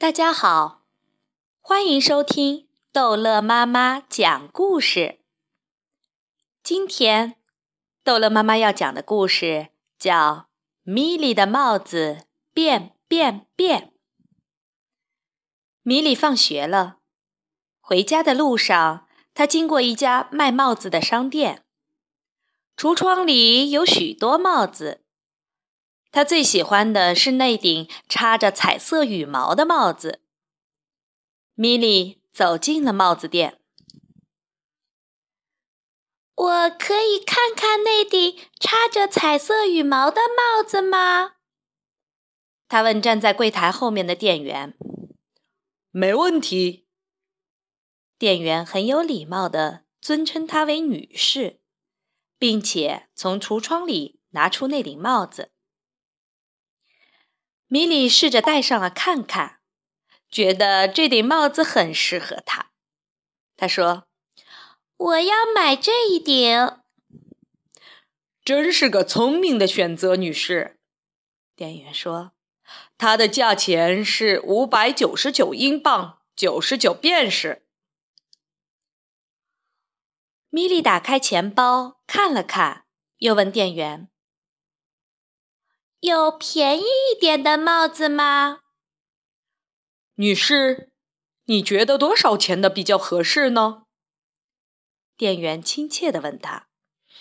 [0.00, 0.84] 大家好，
[1.60, 5.18] 欢迎收听逗乐妈妈讲故事。
[6.62, 7.34] 今天，
[8.04, 10.14] 逗乐妈妈要讲的故事叫
[10.84, 13.88] 《米莉的帽子变变变》。
[15.82, 16.98] 米莉放学了，
[17.80, 21.64] 回家的路上，她经过一家卖帽子的商店，
[22.76, 25.02] 橱窗里有许多帽子。
[26.10, 30.20] 她最喜欢的是那顶插着彩色羽毛的帽子。
[31.54, 33.60] 米莉走进了帽子店，
[36.34, 41.32] 我可以看看那顶插着彩色羽毛的帽子吗？
[42.68, 44.76] 他问站在柜台后面的店员。
[45.90, 46.86] 没问题。
[48.18, 51.60] 店员很有礼貌地尊称她为女士，
[52.38, 55.52] 并且从橱窗里拿出那顶帽子。
[57.68, 59.60] 米莉试着戴上了看看，
[60.30, 62.70] 觉得这顶帽子很适合她。
[63.56, 64.08] 她说
[64.96, 66.78] ：“我要买这一顶。”
[68.42, 70.80] 真是个聪明的选择，女士。
[71.54, 72.32] 店员说。
[72.98, 77.64] 它的价钱是五百九十九英镑，九十九便士。
[80.50, 82.84] 米莉打开钱包看了看，
[83.18, 84.10] 又问店员
[86.00, 88.60] ：“有便宜一点的帽子吗？”
[90.16, 90.90] 女士，
[91.44, 93.84] 你觉得多少钱的比较合适呢？
[95.16, 96.68] 店员亲切地问他。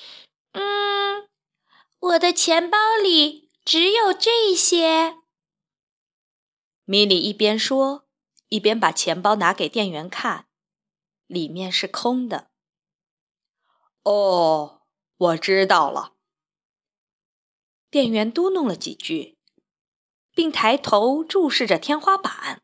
[0.52, 1.28] “嗯，
[1.98, 5.16] 我的钱包里只有这些。”
[6.84, 8.06] 米莉一边说，
[8.48, 10.46] 一边把钱包拿给店员看，
[11.26, 12.50] 里面是空的。
[14.04, 14.82] 哦，
[15.16, 16.15] 我知道了。
[17.90, 19.38] 店员嘟哝了几句，
[20.32, 22.62] 并抬头注视着天花板。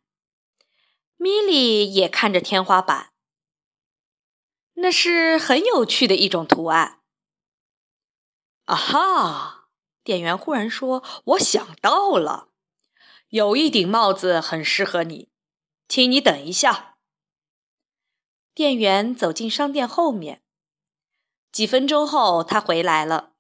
[1.16, 3.12] 米莉也看着天花板，
[4.74, 7.00] 那是很有趣的一种图案。
[8.64, 9.68] 啊哈！
[10.02, 12.48] 店员忽然说：“我想到了。”
[13.30, 15.30] 有一顶帽子很适合你，
[15.88, 16.98] 请你等一下。
[18.52, 20.42] 店员走进商店后面，
[21.50, 23.31] 几分钟后他回来了，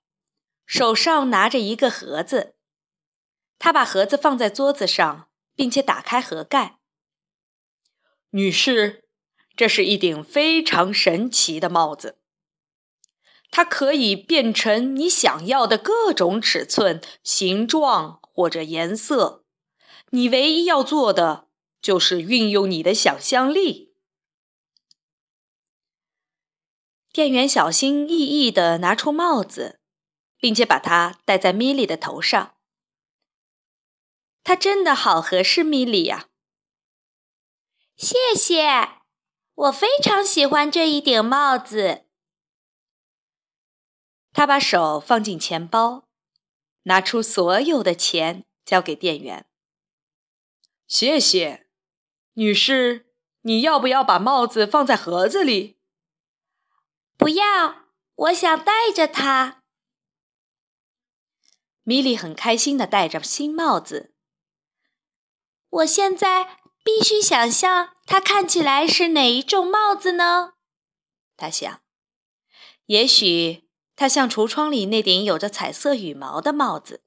[0.66, 2.54] 手上拿着一个盒子。
[3.58, 6.80] 他把盒子放在桌子上，并且打开盒盖。
[8.30, 9.04] 女士，
[9.54, 12.18] 这是一顶非常神奇的帽子，
[13.50, 19.44] 它可以变成你想要的各种尺寸、形状或者颜色。
[20.10, 21.48] 你唯一要做的
[21.80, 23.94] 就是运用你的想象力。
[27.12, 29.81] 店员小心翼翼地拿出帽子，
[30.42, 32.56] 并且把它戴在米莉的头上。
[34.42, 36.28] 它真的好合适米莉呀！
[37.94, 38.88] 谢谢，
[39.54, 42.06] 我非常喜欢这一顶帽子。
[44.32, 46.08] 他把手放进钱包，
[46.82, 49.46] 拿出所有的钱交给店员。
[50.88, 51.68] 谢谢，
[52.32, 53.06] 女士，
[53.42, 55.78] 你要不要把帽子放在盒子里？
[57.16, 57.84] 不要，
[58.16, 59.61] 我想戴着它。
[61.82, 64.14] 米莉很开心的戴着新帽子。
[65.68, 70.54] 我现在必须想象它看起来是哪一种帽子呢？
[71.36, 71.80] 他想，
[72.86, 77.02] 也许它像橱窗里那顶有着彩色羽毛的帽子。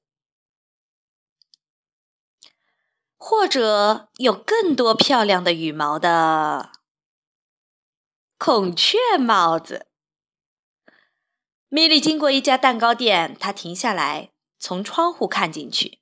[3.18, 6.70] 或者有更多漂亮的羽毛的
[8.38, 9.88] 孔雀帽子。
[11.68, 16.00] 米莉经过一家蛋糕店，她停下来，从窗户看进去。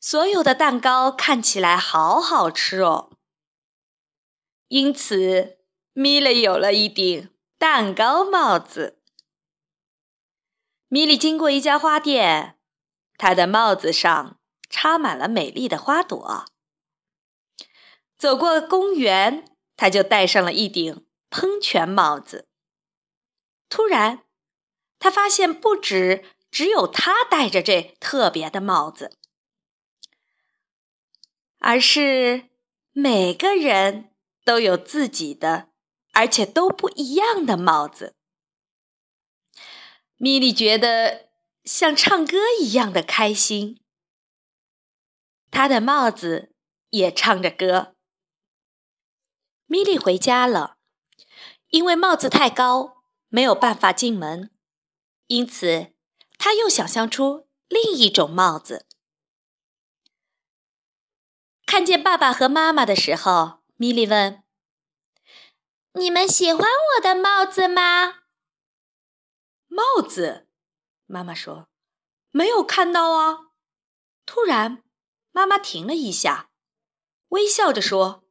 [0.00, 3.10] 所有的蛋糕看起来好好吃哦。
[4.68, 5.58] 因此，
[5.92, 9.02] 米莉有了一顶蛋糕帽子。
[10.88, 12.58] 米莉经过一家花店，
[13.16, 14.36] 她的帽子上。
[14.70, 16.44] 插满了美丽的花朵。
[18.18, 22.48] 走过公园，他就戴上了一顶喷泉帽子。
[23.70, 24.24] 突然，
[24.98, 29.16] 他发现不止只有他戴着这特别的帽子，
[31.58, 32.48] 而是
[32.92, 34.12] 每个人
[34.44, 35.68] 都有自己的，
[36.12, 38.16] 而且都不一样的帽子。
[40.16, 41.28] 米莉觉得
[41.64, 43.80] 像唱歌一样的开心。
[45.50, 46.54] 他的帽子
[46.90, 47.96] 也唱着歌。
[49.66, 50.78] 米莉回家了，
[51.68, 54.50] 因为帽子太高，没有办法进门，
[55.26, 55.94] 因此
[56.38, 58.86] 他又想象出另一种帽子。
[61.66, 64.42] 看见爸爸和妈妈的时候，米莉问
[65.92, 66.62] ：“你们喜欢
[66.96, 68.20] 我的帽子吗？”
[69.68, 70.48] 帽子，
[71.04, 71.68] 妈妈说
[72.30, 73.48] ：“没有看到啊。”
[74.24, 74.82] 突然，
[75.30, 76.50] 妈妈停了一下，
[77.28, 78.24] 微笑着说：“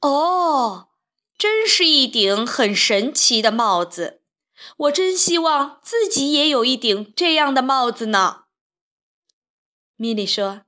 [0.00, 0.90] 哦，
[1.38, 4.21] 真是一顶很神奇的帽子！
[4.76, 8.44] 我真希望自己也有一顶这样的帽子呢。”
[9.96, 10.64] 米莉说：“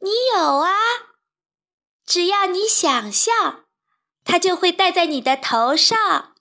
[0.00, 0.72] 你有啊，
[2.04, 3.66] 只要你想象，
[4.22, 6.36] 它就会戴在你的头上。”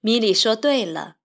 [0.00, 1.16] 米莉说：“对了，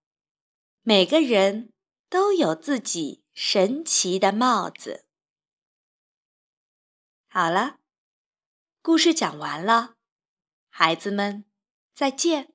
[0.82, 1.74] 每个人
[2.10, 5.06] 都有自己神奇的帽子。”
[7.28, 7.80] 好了，
[8.82, 9.96] 故事讲完了，
[10.70, 11.46] 孩子们
[11.94, 12.55] 再见。